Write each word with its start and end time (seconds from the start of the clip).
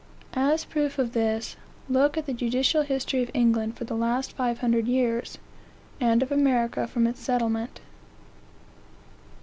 As 0.33 0.65
proof 0.65 0.97
of 0.97 1.13
this, 1.13 1.57
look 1.87 2.17
at 2.17 2.25
the 2.25 2.33
judicial 2.33 2.81
history 2.81 3.21
of 3.21 3.29
England 3.35 3.77
for 3.77 3.83
the 3.83 3.95
last 3.95 4.33
five 4.35 4.57
hundred 4.57 4.87
years, 4.87 5.37
and 5.99 6.23
of 6.23 6.31
America 6.31 6.87
from 6.87 7.05
its 7.05 7.19
settlement. 7.19 7.81